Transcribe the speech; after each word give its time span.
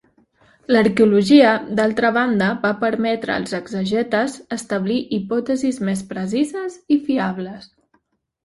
L'arqueologia, 0.75 1.49
d'altra 1.79 2.09
banda, 2.15 2.47
va 2.63 2.71
permetre 2.85 3.35
als 3.35 3.53
exegetes 3.59 4.39
establir 4.57 4.99
hipòtesis 5.19 5.81
més 5.91 6.03
precises 6.15 6.81
i 6.97 6.99
fiables. 7.11 7.71